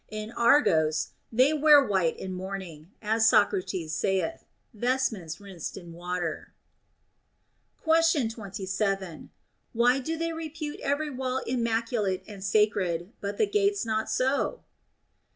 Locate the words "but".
13.21-13.37